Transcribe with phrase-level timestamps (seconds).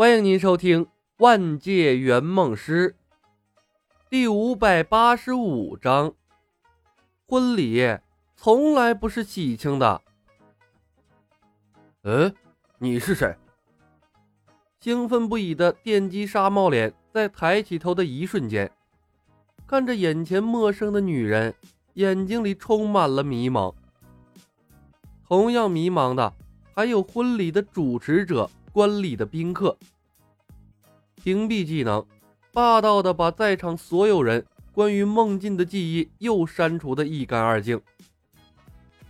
[0.00, 0.86] 欢迎您收听
[1.18, 2.96] 《万界圆梦师》
[4.08, 6.14] 第五百八十五章。
[7.28, 7.98] 婚礼
[8.34, 10.00] 从来不是喜庆的。
[12.04, 12.34] 嗯，
[12.78, 13.36] 你是谁？
[14.80, 18.72] 兴奋不已的电击纱帽脸在抬起头的一瞬间，
[19.66, 21.54] 看着眼前陌生的女人，
[21.92, 23.74] 眼睛里充满了迷茫。
[25.28, 26.32] 同样迷茫的
[26.74, 28.50] 还有婚礼的主持者。
[28.72, 29.76] 观礼的宾客，
[31.22, 32.04] 屏蔽技能，
[32.52, 37.80] 霸道的把在场所有人关于梦境的记忆又删除的一干二净。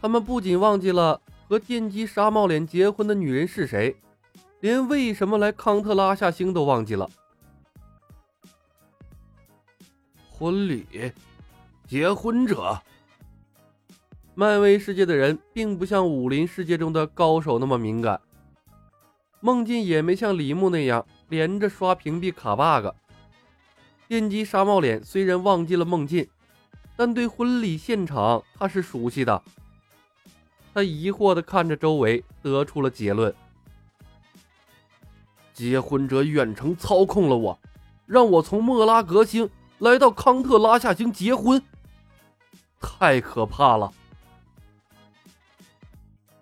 [0.02, 3.94] 他们不仅忘记了和电击纱帽脸结婚的女人是谁，
[4.60, 7.08] 连为什么来康特拉夏星都忘记了。
[10.28, 11.12] 婚礼，
[11.86, 12.80] 结婚者。
[14.34, 18.18] 漫威世界的人并不像武林世界中的高手那么敏感。
[19.40, 22.92] 梦境也没像李牧那样连着刷屏蔽卡 bug。
[24.06, 26.28] 电击沙帽脸虽然忘记了梦境，
[26.96, 29.42] 但对婚礼现场他是熟悉的。
[30.74, 33.34] 他疑惑地看着周围，得出了结论：
[35.54, 37.58] 结婚者远程操控了我，
[38.06, 41.62] 让我从莫拉格星来到康特拉夏星结婚，
[42.80, 43.92] 太可怕了！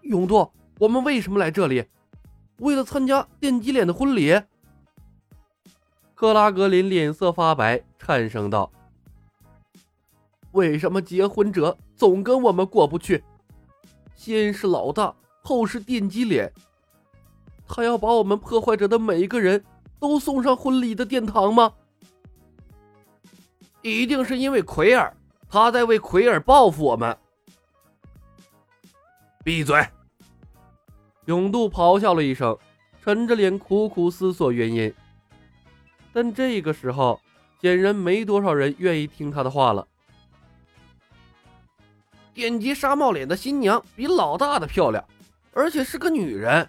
[0.03, 1.85] 勇度，我们为什么来这里？
[2.59, 4.41] 为了参加电击脸的婚礼，
[6.19, 8.73] 克拉格林脸色发白，颤声道
[10.51, 13.23] ：“为什么结婚者总跟我们过不去？
[14.17, 16.53] 先是老大，后是电击脸，
[17.69, 19.65] 他要把我们破坏者的每一个人
[20.01, 21.73] 都送上婚礼的殿堂吗？
[23.83, 25.17] 一定是因为奎尔，
[25.49, 27.17] 他在为奎尔报复我们。”
[29.45, 29.87] 闭嘴！
[31.27, 32.59] 永渡咆哮了一声，
[33.05, 34.93] 沉着脸苦苦思索原因。
[36.13, 37.21] 但这个时候，
[37.61, 39.87] 显然没多少人愿意听他的话了。
[42.35, 45.05] 点击纱帽脸的新娘比老大的漂亮，
[45.53, 46.69] 而且是个女人。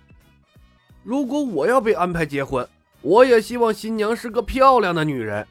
[1.04, 2.68] 如果我要被安排结婚，
[3.02, 5.48] 我也希望新娘是个漂亮的女人。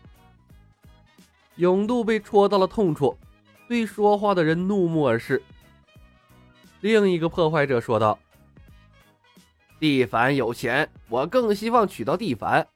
[1.57, 3.17] 永渡被戳到了痛处，
[3.67, 5.43] 对说话的人怒目而视。
[6.81, 8.19] 另一个破坏者说道。
[9.81, 12.67] 蒂凡有钱，我更希望娶到蒂凡，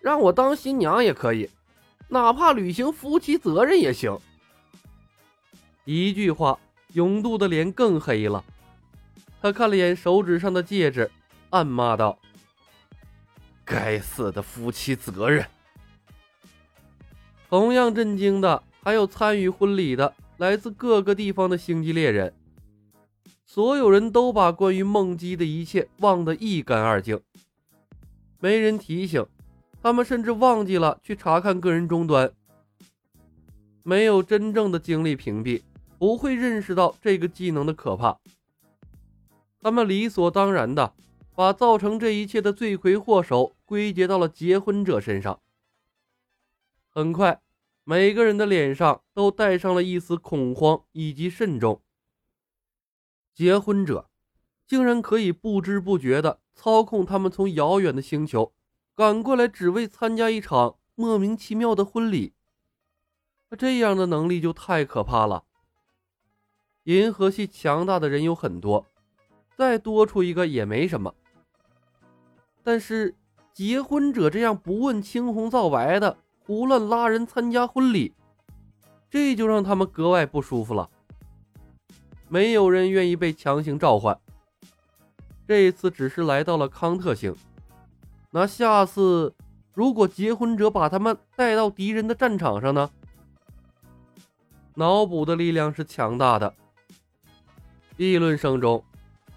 [0.00, 1.48] 让我当新娘也可以，
[2.08, 4.18] 哪怕履行夫妻责任也行。
[5.84, 6.58] 一句话，
[6.94, 8.44] 永渡的脸更黑了。
[9.42, 11.10] 他看了眼手指上的戒指，
[11.50, 12.18] 暗骂道
[13.64, 15.46] ：“该死的夫妻责任！”
[17.48, 22.32] 同样震惊的还有参与婚礼的来自各个地方的星际猎人。
[23.44, 27.20] 所有人都把关于梦姬的一切忘得一干二净，
[28.38, 29.26] 没人提醒
[29.82, 32.32] 他们，甚至忘记了去查看个人终端。
[33.82, 35.62] 没有真正的经历屏蔽，
[35.98, 38.18] 不会认识到这个技能的可怕。
[39.60, 40.92] 他们理所当然的
[41.34, 45.40] 把造成这一切的罪魁祸首归结到了结婚者身上。
[46.90, 47.40] 很快，
[47.84, 51.80] 每个人的脸上都带上了一丝恐慌以及慎重。
[53.34, 54.10] 结婚者
[54.66, 58.52] 竟然可以不知不觉地操控他们从遥远的星球
[59.00, 62.34] 赶过来，只为参加一场莫名其妙的婚礼。
[63.56, 65.44] 这样的能力就太可怕了。
[66.82, 68.84] 银河系强大的人有很多，
[69.56, 71.14] 再多出一个也没什么。
[72.62, 73.14] 但是
[73.54, 78.12] 结婚者这样不问青红皂白的胡乱拉人参加婚礼，
[79.08, 80.90] 这就让他们格外不舒服了。
[82.28, 84.20] 没有人愿意被强行召唤。
[85.48, 87.34] 这一次只是来到了康特星，
[88.30, 89.34] 那下次
[89.74, 92.90] 如果结婚者把他们带到敌人的战场上呢？
[94.74, 96.54] 脑补的力量是强大的。
[97.96, 98.82] 议论声中，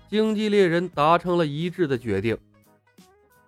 [0.07, 2.37] 经济猎人达成了一致的决定：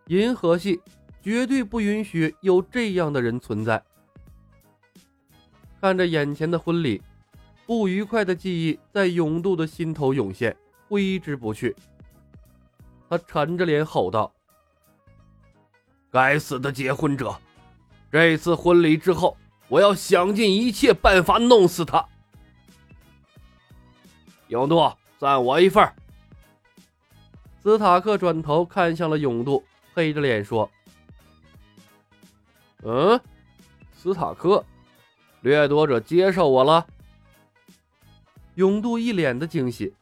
[0.07, 0.81] 银河系
[1.21, 3.81] 绝对不允许有这样的人存在。
[5.79, 7.01] 看着眼前的婚礼。
[7.67, 10.55] 不愉快的记忆在永渡的心头涌现，
[10.87, 11.75] 挥之不去。
[13.09, 14.31] 他沉着脸吼道
[16.15, 17.37] ：“该死的结婚者！
[18.09, 19.35] 这次婚礼之后，
[19.67, 22.07] 我要想尽一切办法弄死他。”
[24.47, 24.89] 永渡，
[25.19, 25.85] 算我一份。
[27.61, 29.61] 斯塔克转头看向了永渡，
[29.93, 30.71] 黑着脸说
[32.83, 33.19] ：“嗯，
[33.93, 34.63] 斯塔克，
[35.41, 36.87] 掠夺者接受我了。”
[38.55, 39.93] 永渡一脸的惊喜，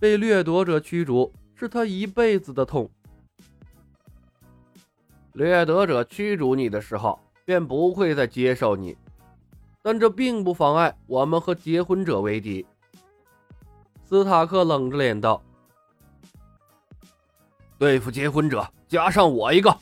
[0.00, 2.90] 被掠夺者驱逐是他一辈子的痛。
[5.34, 8.96] 掠夺者驱逐你的时候，便不会再接受你。
[9.82, 12.64] 但这并不妨碍我们和结婚者为敌。”
[14.06, 15.42] 斯塔克冷着脸道
[17.76, 19.76] ：“对付结婚者，加上我一个，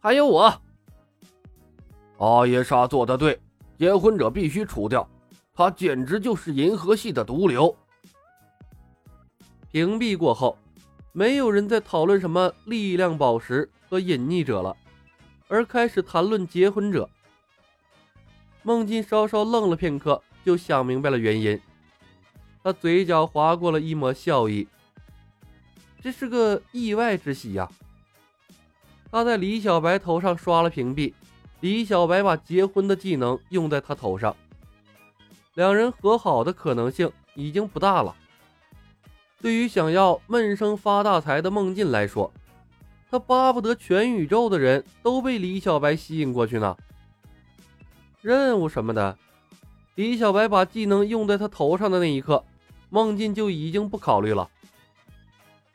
[0.00, 0.52] 还有我。”
[2.16, 3.38] 阿耶莎做的对，
[3.76, 5.08] 结婚者必须除掉，
[5.52, 7.76] 他简直就是银河系的毒瘤。
[9.70, 10.56] 屏蔽过后，
[11.12, 14.76] 没有人在讨论什么力量宝石和隐匿者了，
[15.48, 17.08] 而开始谈论结婚者。
[18.62, 21.60] 孟进稍稍愣了片刻，就想明白了原因。
[22.62, 24.68] 他嘴角划过了一抹笑意，
[26.02, 27.68] 这是个意外之喜呀。
[29.10, 31.14] 他在李小白头上刷了屏蔽。
[31.60, 34.36] 李小白把结婚的技能用在他头上，
[35.54, 38.14] 两人和好的可能性已经不大了。
[39.40, 42.32] 对于想要闷声发大财的孟进来说，
[43.10, 46.76] 他巴不得全宇宙的人都被李小白吸引过去呢。
[48.20, 49.16] 任务什么的，
[49.94, 52.44] 李小白把技能用在他头上的那一刻，
[52.90, 54.50] 孟进就已经不考虑了。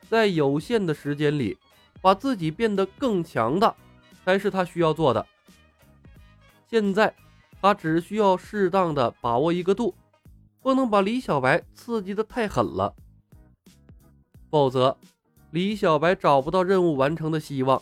[0.08, 1.58] 在有限的时间里，
[2.00, 3.74] 把自己变得更强大，
[4.24, 5.26] 才是他需要做的。
[6.70, 7.12] 现在，
[7.60, 9.94] 他只需要适当的把握一个度，
[10.60, 12.94] 不能把李小白刺激的太狠了，
[14.50, 14.96] 否则
[15.54, 17.80] 李小白找不到任务完成的希望。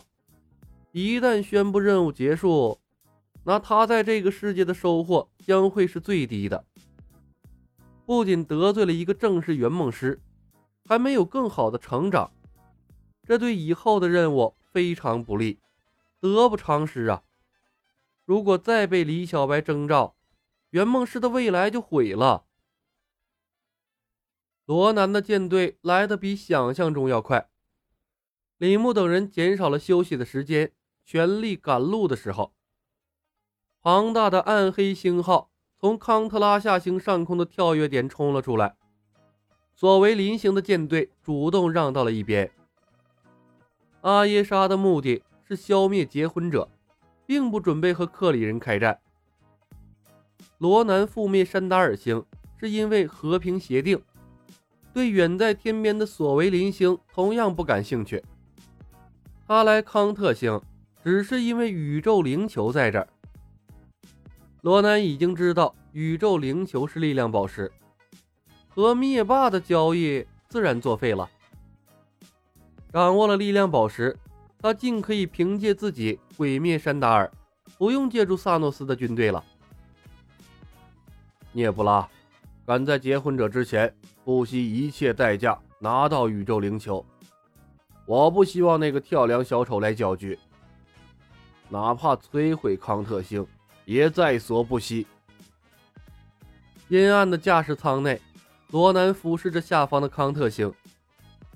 [0.91, 2.79] 一旦宣布任务结束，
[3.45, 6.63] 那他在这个世界的收获将会是最低的。
[8.05, 10.21] 不仅得罪了一个正式圆梦师，
[10.85, 12.31] 还没有更好的成长，
[13.23, 15.57] 这对以后的任务非常不利，
[16.19, 17.23] 得不偿失啊！
[18.23, 20.15] 如果再被李小白征召，
[20.69, 22.45] 圆梦师的未来就毁了。
[24.65, 27.49] 罗南的舰队来的比想象中要快，
[28.63, 30.71] 李牧等人减少了休息的时间，
[31.03, 32.53] 全力赶路的时候，
[33.81, 38.77] 庞大的暗黑星号从康特拉夏星上空的跳跃点冲了出来，
[39.75, 42.49] 所谓临行的舰队主动让到了一边。
[43.99, 46.69] 阿耶莎的目的是消灭结婚者。
[47.25, 48.99] 并不准备和克里人开战。
[50.57, 52.23] 罗南覆灭山达尔星
[52.57, 54.01] 是因为和平协定，
[54.93, 58.21] 对远在天边的索维林星同样不感兴趣。
[59.47, 60.61] 他来康特星
[61.03, 63.07] 只是因为宇宙灵球在这儿。
[64.61, 67.71] 罗南已经知道宇宙灵球是力量宝石，
[68.69, 71.29] 和灭霸的交易自然作废了。
[72.91, 74.17] 掌握了力量宝石。
[74.59, 77.29] 他尽可以凭借自己毁灭山达尔，
[77.77, 79.43] 不用借助萨诺斯的军队了。
[81.51, 82.07] 涅布拉，
[82.65, 83.93] 赶在结婚者之前，
[84.23, 87.05] 不惜一切代价拿到宇宙灵球。
[88.05, 90.37] 我不希望那个跳梁小丑来搅局，
[91.69, 93.45] 哪怕摧毁康特星，
[93.85, 95.07] 也在所不惜。
[96.89, 98.21] 阴暗的驾驶舱内，
[98.71, 100.71] 罗南俯视着下方的康特星，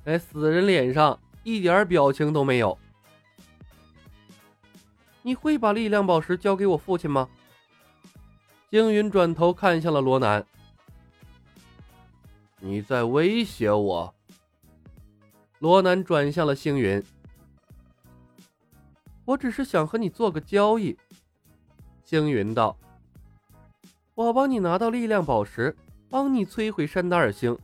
[0.05, 2.77] 哎，死人脸上一点表情都没有。
[5.21, 7.27] 你会把力量宝石交给我父亲吗？
[8.71, 10.45] 星云转头看向了罗南。
[12.59, 14.13] 你在威胁我？
[15.59, 17.03] 罗南转向了星云。
[19.25, 20.97] 我只是想和你做个交易。
[22.03, 22.77] 星云道
[24.15, 25.75] ：“我帮你拿到力量宝石，
[26.09, 27.57] 帮你摧毁山达尔星，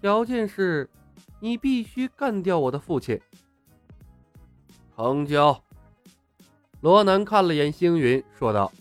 [0.00, 0.90] 条件是，
[1.38, 3.20] 你必须干掉我的父亲。”
[4.96, 5.62] 成交。
[6.80, 8.72] 罗南看了眼星云，说道：“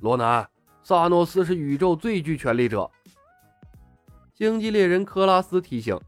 [0.00, 0.46] 罗南，
[0.82, 2.90] 萨诺斯是宇宙最具权力者。”
[4.40, 6.00] 星际猎人克拉斯提醒：“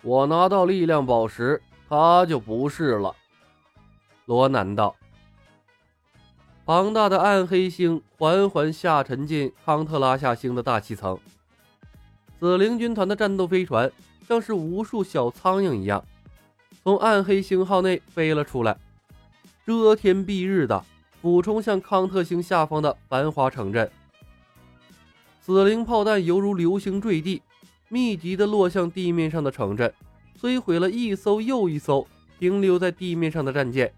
[0.00, 3.14] 我拿到力量宝石，他就不是了。”
[4.24, 4.96] 罗南道
[6.64, 11.20] ：“庞大的暗黑星缓缓下沉进康特拉夏星的大气层，
[12.40, 13.92] 紫灵军团的战斗飞船
[14.26, 16.02] 像是无数小苍蝇一样。”
[16.82, 18.74] 从暗黑星号内飞了出来，
[19.66, 20.82] 遮天蔽日的
[21.20, 23.92] 俯冲向康特星下方的繁华城镇。
[25.44, 27.42] 死灵炮弹犹如流星坠地，
[27.90, 29.92] 密集的落向地面上的城镇，
[30.40, 32.06] 摧毁了一艘又一艘
[32.38, 33.92] 停留在地面上的战舰。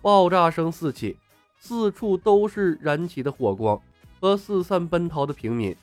[0.00, 1.18] 爆炸声四起，
[1.58, 3.78] 四处都是燃起的火光
[4.18, 5.76] 和四散奔逃的平民。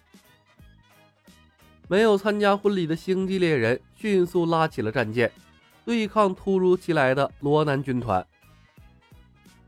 [1.88, 5.32] 没有参加婚礼的星际猎人迅速拉起了战舰，
[5.86, 8.26] 对抗突如其来的罗南军团。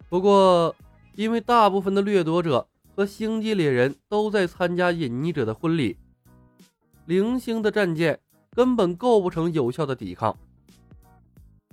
[0.09, 0.75] 不过，
[1.13, 5.97] 因为大部分的掠夺者和星际猎人都在参加隐匿者的婚礼，
[7.05, 8.19] 零星的战舰
[8.51, 10.37] 根本构不成有效的抵抗。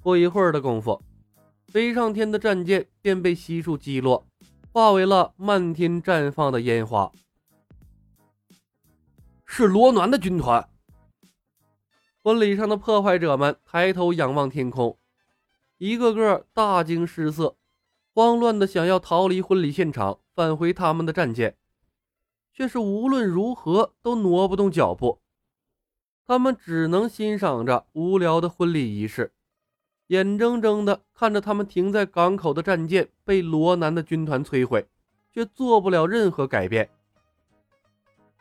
[0.01, 1.03] 不一会儿的功夫，
[1.67, 4.25] 飞上天的战舰便被悉数击落，
[4.73, 7.11] 化为了漫天绽放的烟花。
[9.45, 10.67] 是罗南的军团。
[12.23, 14.97] 婚礼上的破坏者们抬头仰望天空，
[15.79, 17.57] 一个个大惊失色，
[18.19, 21.57] 慌乱的想要逃离婚礼现场，返回他们的战舰，
[22.53, 25.21] 却是无论如何都挪不动脚步。
[26.27, 29.31] 他们只能欣赏着无聊的婚礼仪式，
[30.09, 34.89] 眼睁睁的看着他们停在港口的战舰被罗南的军团摧毁，
[35.33, 36.91] 却做不了任何改变。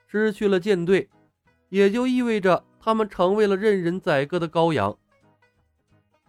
[0.07, 1.07] 失去了舰队，
[1.69, 4.97] 也就意味着他们成为了任人宰割的羔羊。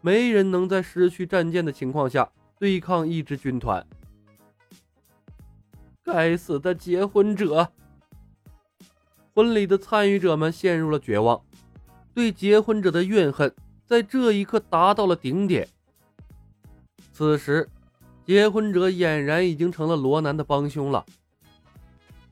[0.02, 3.86] 没人能在失去战舰的情况下对抗一支军团。
[6.02, 7.70] 该死的结婚者！
[9.34, 11.40] 婚礼的参与者们陷入了绝望。
[12.14, 13.54] 对结婚者的怨恨
[13.86, 15.68] 在这一刻达到了顶点。
[17.12, 17.68] 此时，
[18.24, 21.06] 结婚者俨然已经成了罗南的帮凶了。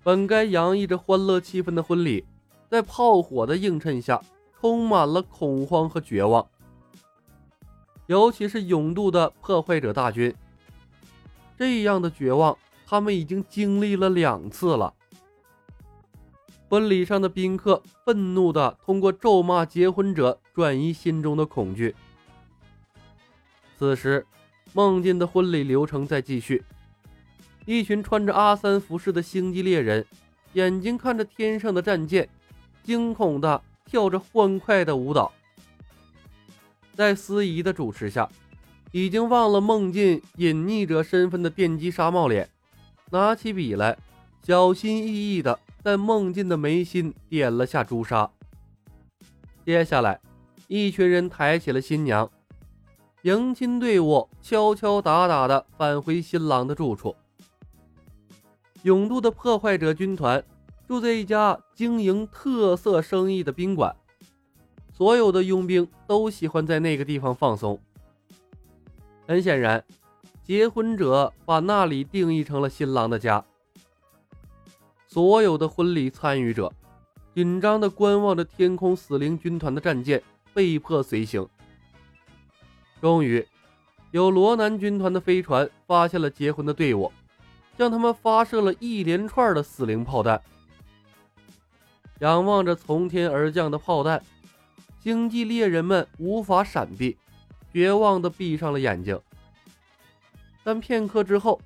[0.03, 2.25] 本该洋溢着欢乐气氛的婚礼，
[2.69, 4.21] 在炮火的映衬下，
[4.59, 6.49] 充满了恐慌和绝望。
[8.07, 10.35] 尤其是勇渡的破坏者大军，
[11.59, 14.95] 这样的绝望，他们已经经历了两次了。
[16.69, 21.95] 婚礼上的宾客愤怒地通过咒骂结婚者转移心中的恐惧。
[23.79, 24.27] 此时，
[24.73, 26.65] 梦境的婚礼流程在继续。
[27.65, 30.05] 一群穿着阿三服饰的星际猎人，
[30.53, 32.29] 眼睛看着天上的战舰，
[32.83, 35.33] 惊恐地跳着欢快的舞蹈。
[36.97, 38.29] 在司仪的主持下，
[38.91, 42.49] 已经忘了梦境隐匿者身份的电击沙帽脸，
[43.11, 43.97] 拿起笔来，
[44.43, 45.59] 小心翼翼地。
[45.85, 48.29] 在梦境的眉心点了下朱砂。
[49.65, 50.21] 接下来，
[50.67, 52.29] 一群人抬起了新娘，
[53.23, 57.15] 迎亲队伍敲敲打打的返回新郎的住处。
[58.83, 60.43] 永渡的破坏者军团
[60.89, 63.95] 住在一家经营特色生意的宾馆，
[64.97, 67.79] 所有的佣兵都喜欢在那个地方放松。
[69.27, 69.85] 很显然，
[70.43, 73.45] 结婚者把那里定义成了新郎的家。
[75.07, 76.73] 所有的婚礼参与者
[77.35, 80.23] 紧张地观望着天空死灵军团的战舰，
[80.55, 81.47] 被迫随行。
[83.03, 83.47] 终于，
[84.13, 87.13] 有罗南军团的飞船发现了结婚的队伍，
[87.77, 90.41] 向他们发射了一连串的死灵炮弹。
[92.21, 94.23] 仰望着从天而降的炮弹，
[95.07, 97.17] 星际猎人们无法闪避，
[97.73, 99.17] 绝望地闭上了眼睛。
[100.65, 101.61] 但片刻之后，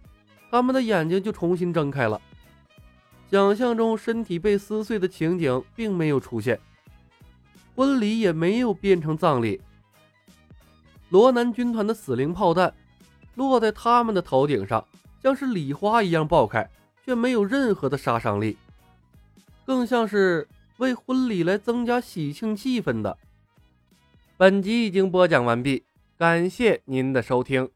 [0.50, 2.20] 他们的眼睛就重新睁开了。
[3.30, 6.60] 想象中身体被撕碎的情景并没有出现，
[7.74, 9.58] 婚礼也没有变成葬礼。
[11.08, 12.74] 罗南军团的死灵炮弹
[13.36, 14.86] 落在他们的头顶上，
[15.22, 16.68] 像是礼花一样爆开，
[17.06, 18.58] 却没有任何的杀伤力，
[19.64, 23.16] 更像是为婚礼来增加喜庆气氛的。
[24.40, 25.84] 本集已经播讲完毕，
[26.16, 27.68] 感谢您的收听。